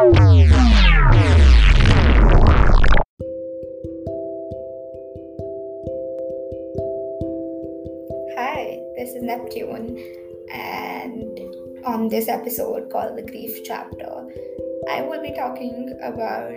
[0.00, 0.08] Hi,
[8.96, 9.98] this is Neptune,
[10.50, 11.38] and
[11.84, 14.26] on this episode called The Grief Chapter,
[14.88, 16.48] I will be talking about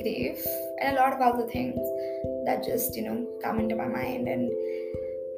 [0.00, 0.42] grief
[0.80, 1.86] and a lot of other things
[2.46, 4.26] that just, you know, come into my mind.
[4.26, 4.50] And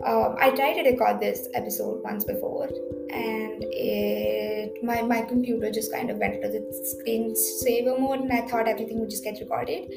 [0.07, 2.69] um, I tried to record this episode once before,
[3.11, 6.61] and it my, my computer just kind of went into the
[6.95, 9.93] screensaver mode, and I thought everything would just get recorded,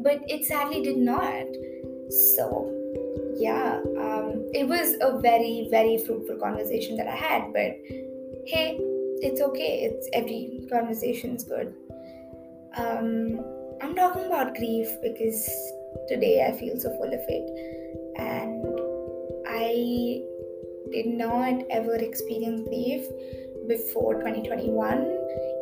[0.00, 1.46] but it sadly did not.
[2.34, 2.70] So,
[3.36, 7.72] yeah, um, it was a very, very fruitful conversation that I had, but
[8.46, 8.78] hey,
[9.22, 9.82] it's okay.
[9.82, 11.74] It's every conversation is good.
[12.76, 13.44] Um,
[13.82, 15.48] I'm talking about grief because
[16.08, 18.59] today I feel so full of it, and
[19.60, 20.22] I
[20.90, 23.06] did not ever experience grief
[23.68, 25.20] before 2021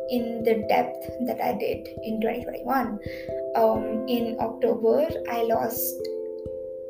[0.09, 2.99] in the depth that I did in 2021.
[3.55, 5.95] Um, in October, I lost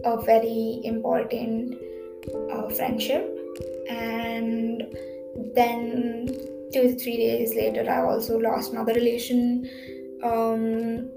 [0.06, 1.76] a very important
[2.54, 3.26] uh, friendship,
[3.90, 4.84] and
[5.56, 6.28] then
[6.72, 9.68] two to three days later, I also lost another relation.
[10.24, 11.10] Um,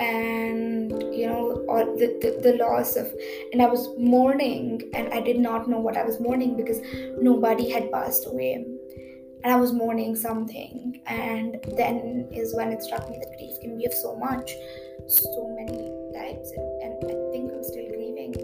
[0.00, 3.12] and you know or the, the, the loss of
[3.52, 6.80] and i was mourning and i did not know what i was mourning because
[7.20, 8.64] nobody had passed away.
[9.42, 13.78] And i was mourning something and then is when it struck me that grief can
[13.78, 14.52] be of so much
[15.08, 18.34] so many types and, and i think i'm still grieving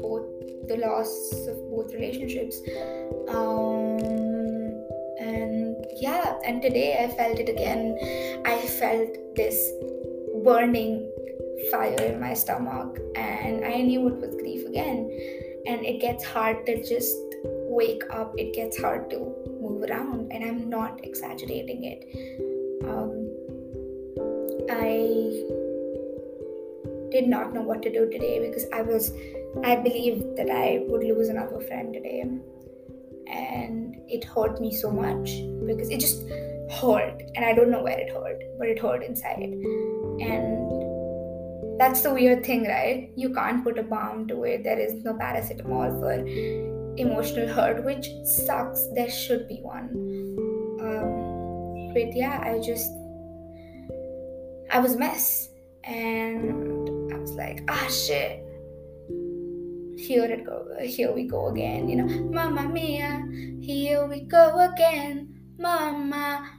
[0.00, 0.26] both
[0.68, 1.10] the loss
[1.48, 2.56] of both relationships.
[3.28, 3.98] Um
[5.20, 7.98] and yeah and today i felt it again.
[8.46, 9.58] I felt this
[10.48, 10.92] burning
[11.70, 15.00] fire in my stomach and i knew it was grief again.
[15.66, 17.16] And it gets hard to just
[17.78, 18.32] wake up.
[18.38, 19.18] It gets hard to
[19.62, 22.00] move around and i'm not exaggerating it.
[22.92, 23.10] Um,
[24.70, 24.94] i
[27.16, 29.12] did not know what to do today because i was
[29.64, 32.20] i believed that i would lose another friend today.
[32.22, 36.22] And it hurt me so much because it just
[36.80, 39.54] hurt and i don't know where it hurt but it hurt inside
[40.20, 43.10] and that's the weird thing right?
[43.16, 44.64] You can't put a balm to it.
[44.64, 46.26] There is no paracetamol for
[46.96, 48.86] emotional hurt which sucks.
[48.94, 49.90] There should be one.
[50.80, 52.92] Um, but yeah i just
[54.70, 55.48] i was a mess.
[55.84, 58.44] And i was like ah shit.
[59.96, 62.08] Here it go here we go again you know.
[62.30, 63.24] Mama mia
[63.60, 65.34] here we go again.
[65.58, 66.58] Mama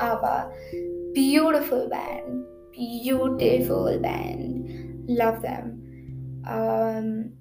[0.00, 0.52] ABBA,
[1.16, 6.42] beautiful band, beautiful band, love them.
[6.46, 7.32] Um,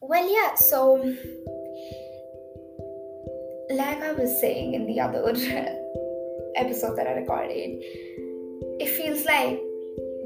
[0.00, 0.94] well, yeah, so
[3.68, 5.28] like I was saying in the other
[6.56, 7.82] episode that I recorded,
[8.80, 9.60] it feels like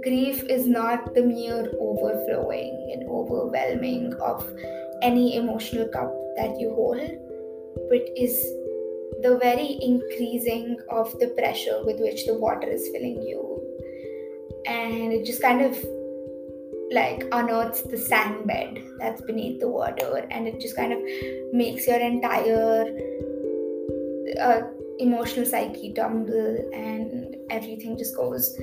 [0.04, 4.48] grief is not the mere overflowing and overwhelming of
[5.02, 7.00] any emotional cup that you hold,
[7.90, 8.38] but is
[9.22, 13.56] the very increasing of the pressure with which the water is filling you.
[14.66, 15.72] And it just kind of
[16.92, 20.98] like unearths the sand bed that's beneath the water and it just kind of
[21.52, 22.84] makes your entire
[24.40, 24.60] uh,
[24.98, 28.56] emotional psyche tumble and everything just goes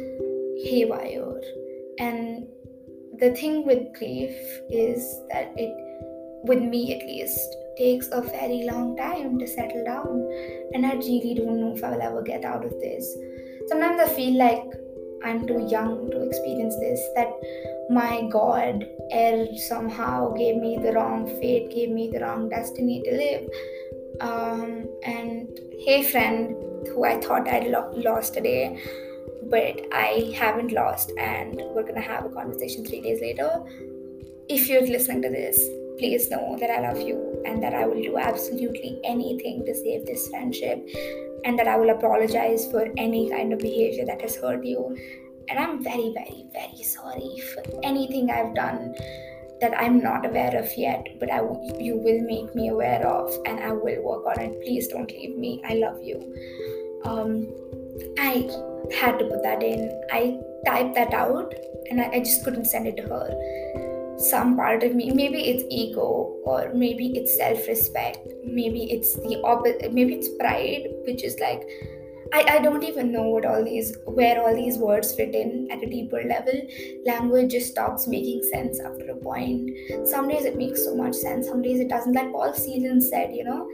[0.63, 1.41] haywire.
[1.99, 2.47] And
[3.19, 4.35] the thing with grief
[4.69, 5.73] is that it,
[6.43, 10.29] with me at least, takes a very long time to settle down.
[10.73, 13.17] And I really don't know if I will ever get out of this.
[13.67, 14.63] Sometimes I feel like
[15.23, 17.29] I'm too young to experience this, that
[17.89, 23.11] my God, air somehow gave me the wrong fate, gave me the wrong destiny to
[23.11, 23.49] live.
[24.19, 25.47] Um, and
[25.85, 26.55] hey, friend,
[26.87, 28.81] who I thought I'd lo- lost today,
[29.49, 33.63] but I haven't lost, and we're gonna have a conversation three days later.
[34.49, 35.57] If you're listening to this,
[35.97, 40.05] please know that I love you and that I will do absolutely anything to save
[40.05, 40.87] this friendship
[41.45, 44.97] and that I will apologize for any kind of behavior that has hurt you.
[45.49, 48.95] And I'm very, very, very sorry for anything I've done
[49.61, 53.33] that I'm not aware of yet, but I w- you will make me aware of
[53.45, 54.61] and I will work on it.
[54.61, 55.61] Please don't leave me.
[55.67, 56.19] I love you.
[57.05, 57.47] Um,
[58.19, 58.49] I
[58.93, 59.89] had to put that in.
[60.11, 61.53] I typed that out
[61.89, 63.66] and I, I just couldn't send it to her
[64.17, 65.11] some part of me.
[65.11, 68.27] Maybe it's ego or maybe it's self-respect.
[68.43, 71.67] Maybe it's the opposite maybe it's pride which is like
[72.33, 75.83] I, I don't even know what all these where all these words fit in at
[75.83, 76.59] a deeper level.
[77.05, 79.69] Language just stops making sense after a point.
[80.05, 81.47] Some days it makes so much sense.
[81.47, 82.13] Some days it doesn't.
[82.13, 83.67] Like paul celan said you know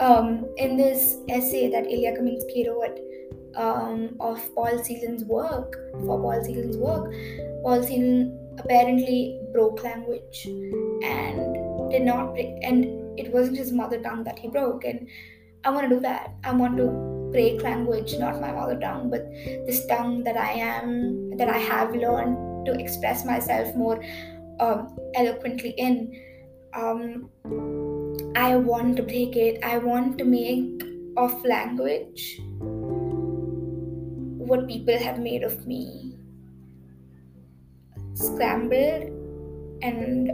[0.00, 2.98] um, in this essay that Ilya Kaminsky wrote
[3.56, 7.12] um, of Paul Celan's work, for Paul Celan's work,
[7.62, 12.84] Paul Celan apparently broke language and did not break, and
[13.18, 14.84] it wasn't his mother tongue that he broke.
[14.84, 15.08] And
[15.64, 16.34] I want to do that.
[16.44, 16.88] I want to
[17.32, 19.30] break language, not my mother tongue, but
[19.66, 24.02] this tongue that I am, that I have learned to express myself more
[24.60, 26.12] um, eloquently in.
[26.74, 27.30] Um,
[28.36, 29.62] I want to break it.
[29.62, 30.82] I want to make
[31.16, 32.40] of language
[34.52, 36.11] what people have made of me.
[38.22, 39.10] Scrambled
[39.82, 40.30] and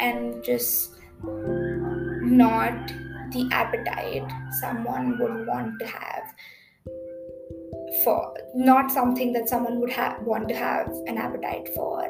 [0.00, 2.88] and just not
[3.32, 6.24] the appetite someone would want to have
[8.04, 12.08] for not something that someone would have want to have an appetite for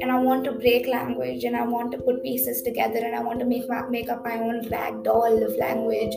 [0.00, 3.20] and I want to break language and I want to put pieces together and I
[3.20, 6.14] want to make my, make up my own rag doll of language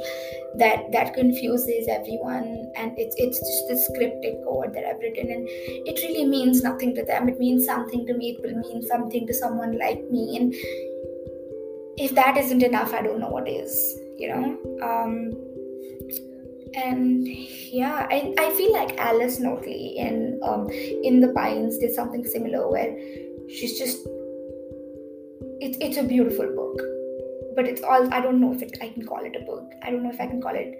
[0.56, 5.48] that that confuses everyone and it's it's just this scripted code that I've written and
[5.48, 7.28] it really means nothing to them.
[7.30, 8.38] It means something to me.
[8.38, 10.54] It will mean something to someone like me and
[11.96, 14.00] if that isn't enough, I don't know what is.
[14.18, 14.80] You know.
[14.82, 15.34] Um,
[16.76, 22.26] and yeah I, I feel like alice notley in um in the pines did something
[22.26, 22.98] similar where
[23.60, 24.06] she's just
[25.62, 26.82] it's it's a beautiful book.
[27.56, 29.74] But it's all i don't know if it, i can call it a book.
[29.84, 30.72] I don't know if i can call it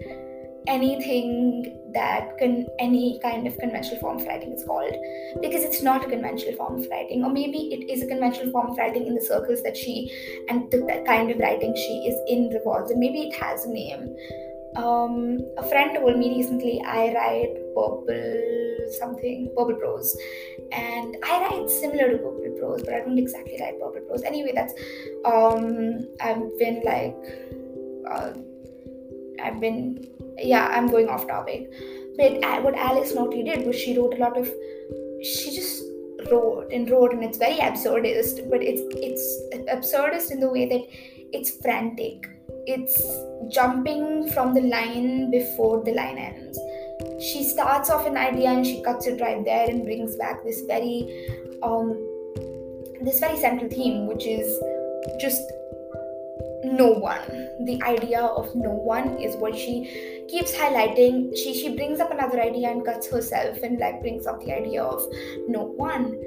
[0.66, 4.94] anything that can any kind of conventional form of writing is called.
[5.40, 7.24] Because it's not a conventional form of writing.
[7.24, 10.10] Or maybe it is a conventional form of writing in the circles that she
[10.48, 14.16] and the kind of writing she is in revolves and maybe it has a name.
[14.76, 18.63] Um, a friend told me recently I write purple
[18.98, 20.16] something, purple prose,
[20.72, 24.22] and I write similar to purple prose, but I don't exactly write purple prose.
[24.22, 24.74] Anyway, that's
[25.24, 27.16] um, I've been like,
[28.10, 28.32] uh,
[29.42, 30.06] I've been
[30.38, 31.70] yeah, I'm going off topic.
[32.16, 34.46] But what Alice Notley did was she wrote a lot of,
[35.22, 35.82] she just
[36.30, 40.82] wrote and wrote, and it's very absurdist, but it's it's absurdist in the way that
[41.32, 42.28] it's frantic
[42.66, 43.02] it's
[43.48, 46.58] jumping from the line before the line ends.
[47.32, 50.60] She starts off an idea and she cuts it right there and brings back this
[50.62, 51.28] very
[51.62, 51.92] um
[53.00, 54.46] this very central theme, which is
[55.20, 55.42] just
[56.64, 57.20] no one.
[57.64, 61.36] The idea of no one is what she keeps highlighting.
[61.36, 64.82] She she brings up another idea and cuts herself and like brings up the idea
[64.82, 65.02] of
[65.48, 66.18] no one.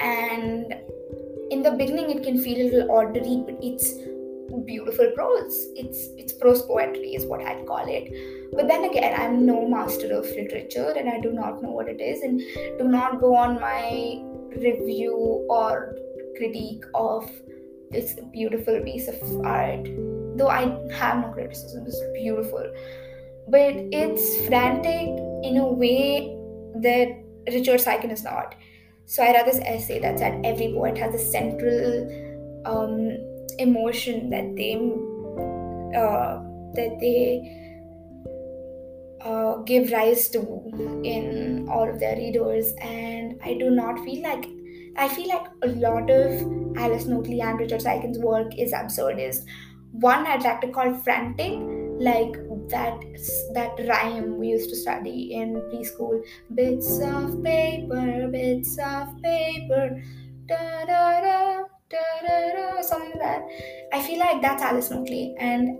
[0.00, 0.74] And
[1.50, 3.94] in the beginning it can feel a little read, but it's
[4.64, 5.66] beautiful prose.
[5.74, 8.52] It's it's prose poetry is what I'd call it.
[8.52, 12.00] But then again, I'm no master of literature and I do not know what it
[12.00, 12.40] is and
[12.78, 14.22] do not go on my
[14.56, 15.96] review or
[16.36, 17.30] critique of
[17.90, 19.84] this beautiful piece of art.
[20.36, 20.62] Though I
[20.92, 22.72] have no criticism, it's beautiful.
[23.48, 25.08] But it's frantic
[25.44, 26.36] in a way
[26.82, 27.08] that
[27.48, 28.54] Richard Siken is not.
[29.06, 32.08] So I read this essay that said every poet has a central
[32.66, 33.16] um,
[33.58, 34.74] emotion that they
[35.98, 36.42] uh,
[36.74, 37.66] that they
[39.24, 40.40] uh, give rise to
[41.04, 42.72] in all of their readers.
[42.80, 44.46] And i do not feel like
[44.96, 46.30] i feel like a lot of
[46.76, 49.44] alice notley and richard Siken's work is absurdist.
[49.92, 51.58] One i'd like to call frantic
[51.98, 52.34] like
[52.68, 53.00] that
[53.54, 56.20] that rhyme we used to study in preschool.
[56.54, 60.02] Bits of paper bits of paper
[60.46, 61.75] da da da
[63.18, 63.46] that.
[63.92, 65.78] I feel like that's Alice Notley and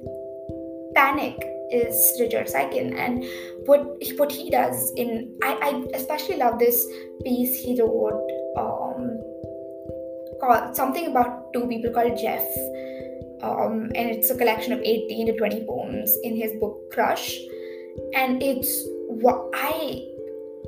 [0.94, 1.36] Panic
[1.72, 3.24] is Richard Siken and
[3.66, 3.82] what
[4.16, 6.86] what he does in I, I especially love this
[7.24, 8.22] piece he wrote
[8.56, 9.18] um
[10.40, 12.46] called something about two people called Jeff
[13.42, 17.36] um and it's a collection of 18 to 20 poems in his book Crush
[18.14, 20.06] and it's what I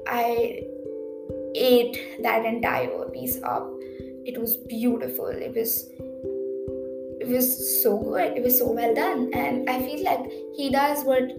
[0.09, 0.63] I
[1.55, 3.78] ate that entire piece up
[4.29, 5.27] it was beautiful.
[5.27, 5.91] It was
[7.21, 8.37] it was so good.
[8.37, 9.31] It was so well done.
[9.33, 10.25] And i feel like
[10.57, 11.33] he does what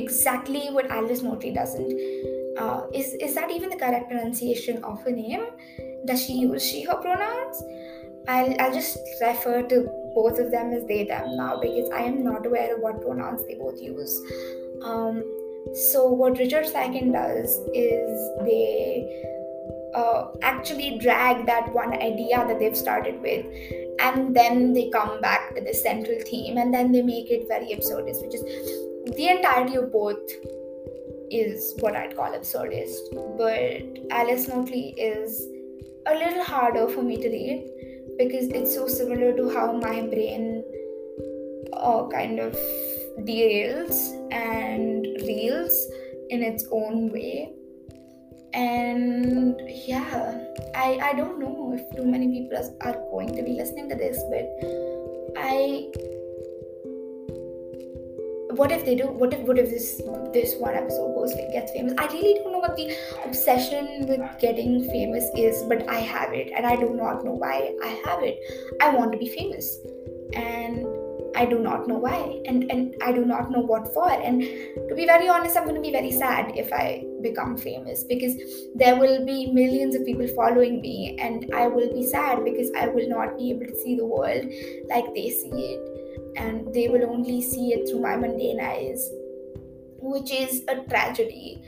[0.00, 1.92] exactly what alice notley doesn't.
[2.58, 5.46] Uh, is is that even the correct pronunciation of her name?
[6.06, 7.62] Does she use she her pronouns?
[8.26, 12.22] I'll, I'll just refer to both of them as they them now because i am
[12.24, 14.20] not aware of what pronouns they both use.
[14.82, 15.22] Um,
[15.92, 19.37] so what richard Siken does is they
[19.94, 23.46] uh, actually drag that one idea that they've started with
[24.00, 27.68] and then they come back to the central theme and then they make it very
[27.74, 28.42] absurdist which is
[29.16, 30.18] the entirety of both
[31.30, 32.96] is what i'd call absurdist.
[33.36, 35.46] But alice notley is
[36.06, 37.70] a little harder for me to read
[38.18, 40.64] because it's so similar to how my brain
[41.72, 42.56] uh, kind of
[43.20, 45.86] derails and reels
[46.30, 47.52] in its own way
[48.58, 50.36] and yeah
[50.74, 54.22] i i don't know if too many people are going to be listening to this
[54.30, 54.46] but
[55.38, 55.88] i
[58.60, 59.88] what if they do what if what if this
[60.36, 62.88] this one episode goes gets famous i really don't know what the
[63.24, 67.56] obsession with getting famous is but i have it and i do not know why
[67.84, 68.40] i have it
[68.80, 69.78] i want to be famous
[70.34, 70.86] and
[71.36, 74.10] I do not know why and, and I do not know what for.
[74.10, 74.40] And
[74.88, 78.34] to be very honest, I'm going to be very sad if I become famous because
[78.74, 82.88] there will be millions of people following me and I will be sad because I
[82.88, 84.44] will not be able to see the world
[84.88, 89.08] like they see it and they will only see it through my mundane eyes,
[90.00, 91.62] which is a tragedy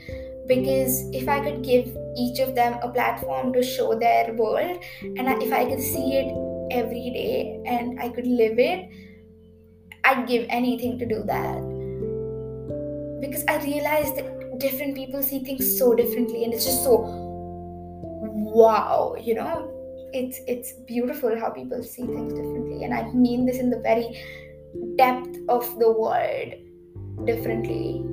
[0.47, 5.43] because if I could give each of them a platform to show their world and
[5.43, 6.33] if I could see it
[6.71, 8.89] every day and I could live it
[10.03, 11.61] I'd give anything to do that.
[13.21, 17.03] Because I realized that different people see things so differently and it's just so
[18.53, 19.69] wow, you know?
[20.13, 22.83] It's it's beautiful how people see things differently.
[22.83, 24.21] And I mean this in the very
[24.97, 26.55] depth of the word
[27.25, 28.03] differently.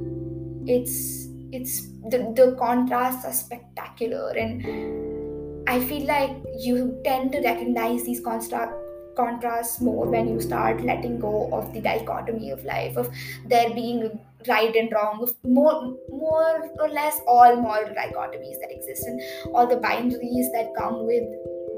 [0.67, 8.05] It's it's the, the contrasts are spectacular and I feel like you tend to recognize
[8.05, 8.73] these contrasts
[9.19, 13.11] contrasts more when you start letting go of the dichotomy of life of
[13.47, 14.03] there being
[14.47, 19.21] right and wrong of more more or less all moral dichotomies that exist and
[19.53, 21.25] all the binaries that come with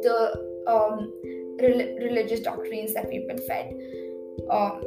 [0.06, 0.18] the
[0.68, 1.12] um,
[1.61, 3.73] re- religious doctrines that we've been fed.
[4.50, 4.82] Um,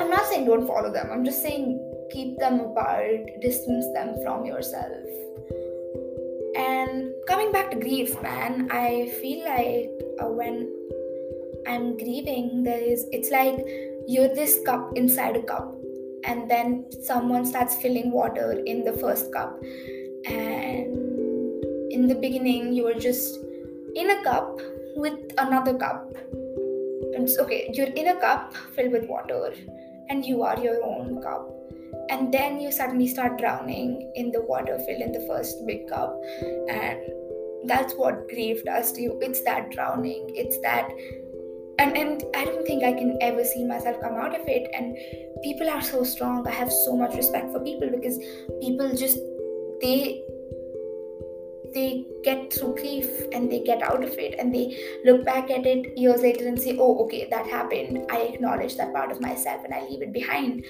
[0.00, 1.08] i'm not saying don't follow them.
[1.12, 1.66] I'm just saying
[2.12, 5.06] keep them apart distance them from yourself.
[6.54, 10.68] And coming back to grief man i feel like uh, when
[11.66, 13.64] I'm grieving, there is it's like
[14.08, 15.74] you're this cup inside a cup,
[16.24, 19.58] and then someone starts filling water in the first cup,
[20.26, 20.98] and
[21.92, 23.38] in the beginning you were just
[23.94, 24.60] in a cup
[24.96, 26.14] with another cup.
[27.14, 29.54] It's okay, you're in a cup filled with water,
[30.08, 31.48] and you are your own cup.
[32.10, 36.18] And then you suddenly start drowning in the water filled in the first big cup,
[36.68, 36.98] and
[37.66, 39.18] that's what grief does to you.
[39.22, 40.26] It's that drowning.
[40.34, 40.90] It's that
[41.78, 44.70] and and i don't think i can ever see myself come out of it.
[44.74, 44.96] And
[45.42, 46.46] people are so strong.
[46.46, 48.18] I have so much respect for people because
[48.60, 49.18] people just
[49.80, 50.22] they
[51.74, 54.76] they get through grief and they get out of it and they
[55.06, 58.04] look back at it years later and say oh okay that happened.
[58.10, 60.64] I acknowledge that part of myself and i leave it behind.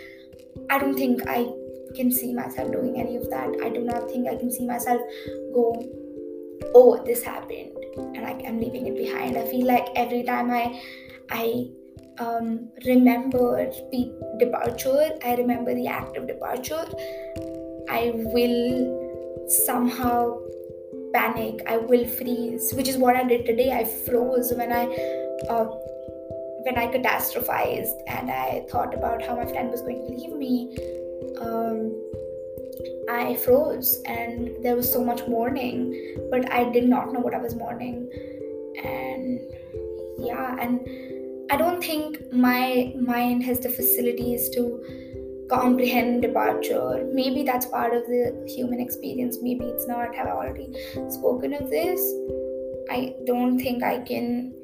[0.71, 1.49] I don't think i
[1.97, 3.51] can see myself doing any of that.
[3.63, 5.01] I do not think i can see myself
[5.55, 5.75] go
[6.75, 9.37] oh this happened and I, am leaving it behind.
[9.37, 10.81] I feel like every time i
[11.31, 11.67] i
[12.19, 16.85] um, remember the departure i remember the act of departure
[17.89, 19.03] i will
[19.49, 20.39] somehow
[21.13, 21.63] panic.
[21.67, 23.73] I will freeze which is what i did today.
[23.73, 24.85] I froze when i
[25.49, 25.65] uh,
[26.65, 30.77] when i catastrophized and i thought about how my friend was going to leave me.
[31.41, 31.93] Um,
[33.09, 37.39] I froze and there was so much mourning, but I did not know what I
[37.39, 38.11] was mourning.
[38.83, 39.41] And
[40.19, 40.81] yeah, and
[41.51, 44.83] I don't think my mind has the facilities to
[45.51, 47.07] comprehend departure.
[47.13, 50.15] Maybe that's part of the human experience, maybe it's not.
[50.15, 50.73] Have I already
[51.11, 52.01] spoken of this?
[52.91, 54.55] I don't think I can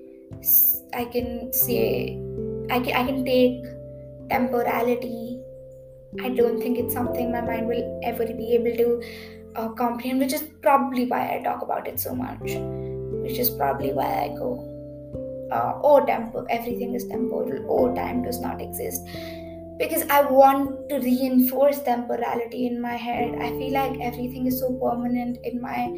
[0.95, 2.19] I can say
[2.71, 3.65] I can, I can take
[4.31, 5.38] temporality
[6.23, 9.03] I don't think it's something my mind will ever be able to
[9.57, 13.93] uh, comprehend, which is probably why I talk about it so much, which is probably
[13.93, 14.65] why I go,
[15.53, 19.03] uh, oh, tempo, everything is temporal, oh, time does not exist.
[19.79, 23.37] Because I want to reinforce temporality in my head.
[23.41, 25.93] I feel like everything is so permanent in my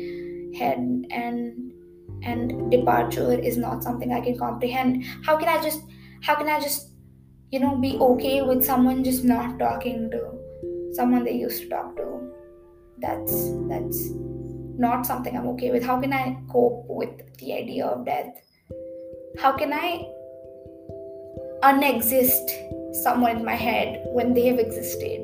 [0.59, 0.79] head,
[1.11, 1.73] and
[2.23, 5.05] and departure is not something I can comprehend.
[5.25, 5.81] How can I just,
[6.21, 6.90] how can I just
[7.51, 10.21] you know be okay with someone just not talking to
[10.93, 12.33] someone they used to talk to.
[12.99, 13.33] That's
[13.69, 14.11] that's
[14.79, 15.85] not something i'm okay with.
[15.85, 18.29] How can i cope with the idea of death?
[19.39, 20.07] How can i
[21.63, 22.51] unexist
[23.03, 25.21] someone in my head when they have existed?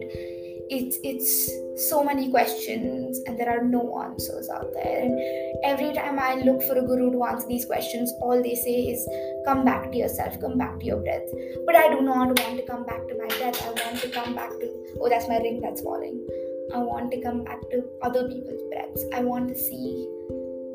[0.68, 5.02] It's it's so many questions and there are no answers out there.
[5.02, 5.18] And
[5.64, 9.09] every time i look for a guru to answer these questions all they say is
[9.45, 11.28] come back to yourself come back to your breath.
[11.66, 13.62] But i do not want to come back to my breath.
[13.62, 16.26] I want to come back to oh that's my ring that's falling.
[16.75, 19.04] I want to come back to other people's breaths.
[19.14, 20.09] I want to see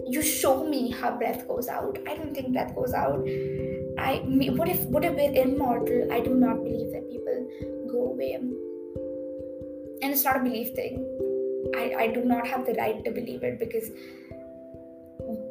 [0.07, 1.97] you show me how breath goes out.
[2.07, 3.19] I don't think breath goes out.
[3.97, 4.21] I
[4.59, 6.11] what if what if we're immortal?
[6.11, 7.47] I do not believe that people
[7.91, 8.37] go away.
[10.01, 11.05] And it's not a belief thing.
[11.75, 13.89] I, I do not have the right to believe it because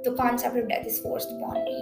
[0.04, 1.80] the concept of death is forced upon me.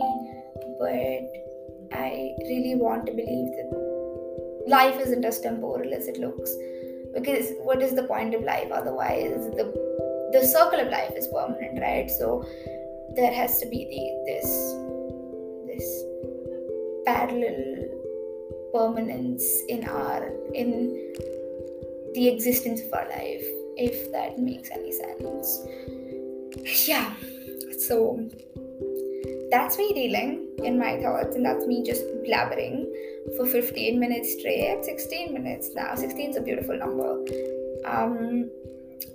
[0.79, 6.55] But I really want to believe that life isn't as temporal as it looks.
[7.15, 9.33] Because what is the point of life otherwise?
[9.57, 9.89] The
[10.33, 12.11] the circle of life is permanent, right?
[12.11, 12.45] So
[13.17, 14.49] there has to be the this
[15.67, 16.05] this
[17.07, 17.89] parallel
[18.75, 21.15] permanence in our in
[22.19, 23.49] the existence of our life
[23.89, 25.61] if that makes any sense.
[26.89, 27.15] Yeah
[27.79, 28.29] so
[29.51, 32.87] that's me dealing in my thoughts and that's me just blabbering
[33.37, 34.85] for 15 minutes straight.
[34.85, 35.95] 16 minutes now.
[35.95, 37.25] 16 is a beautiful number.
[37.87, 38.51] Um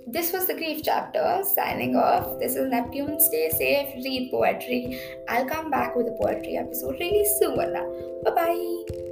[0.06, 2.38] this was the grief chapter signing off.
[2.38, 3.20] This is neptune.
[3.20, 4.04] Stay safe.
[4.04, 4.98] Read poetry.
[5.28, 7.74] I'll come back with a poetry episode really soon.
[8.24, 9.03] Bye bye